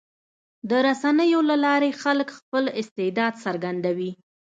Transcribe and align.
د 0.69 0.71
رسنیو 0.87 1.39
له 1.49 1.55
لارې 1.65 1.91
خلک 2.01 2.27
خپل 2.37 2.63
استعداد 2.81 3.33
څرګندوي. 3.43 4.11